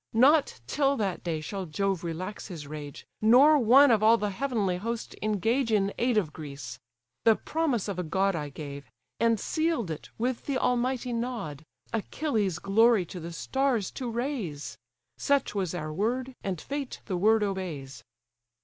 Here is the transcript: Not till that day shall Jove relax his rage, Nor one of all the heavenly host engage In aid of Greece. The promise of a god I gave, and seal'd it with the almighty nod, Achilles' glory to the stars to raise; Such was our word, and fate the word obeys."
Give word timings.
Not 0.13 0.61
till 0.65 0.97
that 0.97 1.23
day 1.23 1.41
shall 1.41 1.67
Jove 1.67 2.03
relax 2.03 2.47
his 2.47 2.65
rage, 2.65 3.05
Nor 3.21 3.59
one 3.59 3.91
of 3.91 4.01
all 4.01 4.17
the 4.17 4.31
heavenly 4.31 4.77
host 4.77 5.15
engage 5.21 5.71
In 5.71 5.93
aid 5.99 6.17
of 6.17 6.33
Greece. 6.33 6.79
The 7.23 7.35
promise 7.35 7.87
of 7.87 7.99
a 7.99 8.03
god 8.03 8.35
I 8.35 8.49
gave, 8.49 8.89
and 9.19 9.39
seal'd 9.39 9.91
it 9.91 10.09
with 10.17 10.47
the 10.47 10.57
almighty 10.57 11.13
nod, 11.13 11.63
Achilles' 11.93 12.57
glory 12.57 13.05
to 13.05 13.19
the 13.19 13.31
stars 13.31 13.91
to 13.91 14.09
raise; 14.09 14.75
Such 15.19 15.53
was 15.53 15.75
our 15.75 15.93
word, 15.93 16.33
and 16.43 16.59
fate 16.59 17.01
the 17.05 17.15
word 17.15 17.43
obeys." 17.43 18.03